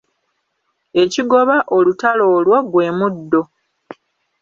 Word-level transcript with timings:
Ekigoba 1.01 1.57
olutalo 1.77 2.23
olwo 2.37 2.57
gwe 2.71 2.87
muddo. 2.97 3.41